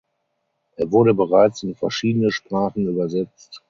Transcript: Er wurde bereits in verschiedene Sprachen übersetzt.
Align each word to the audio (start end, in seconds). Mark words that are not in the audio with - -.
Er 0.77 0.91
wurde 0.91 1.13
bereits 1.13 1.61
in 1.61 1.75
verschiedene 1.75 2.31
Sprachen 2.31 2.87
übersetzt. 2.87 3.59